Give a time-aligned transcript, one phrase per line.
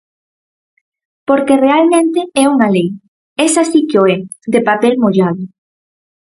[1.27, 2.87] Porque realmente é unha lei,
[3.47, 4.17] esa si que o é,
[4.53, 5.43] de papel mollado.